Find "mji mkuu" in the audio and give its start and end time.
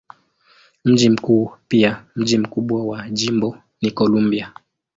0.85-1.51